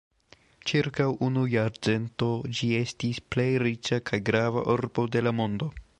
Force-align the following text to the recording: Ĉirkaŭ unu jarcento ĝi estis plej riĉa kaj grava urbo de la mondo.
Ĉirkaŭ 0.69 1.05
unu 1.27 1.43
jarcento 1.51 2.31
ĝi 2.61 2.69
estis 2.79 3.19
plej 3.35 3.47
riĉa 3.65 4.01
kaj 4.11 4.21
grava 4.31 4.65
urbo 4.77 5.07
de 5.17 5.25
la 5.29 5.37
mondo. 5.43 5.71